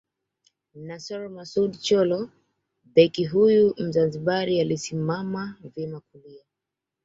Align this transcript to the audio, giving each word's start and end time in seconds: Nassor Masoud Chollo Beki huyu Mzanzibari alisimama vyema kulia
Nassor 0.87 1.29
Masoud 1.29 1.73
Chollo 1.81 2.19
Beki 2.85 3.25
huyu 3.25 3.75
Mzanzibari 3.79 4.61
alisimama 4.61 5.55
vyema 5.75 5.99
kulia 5.99 6.43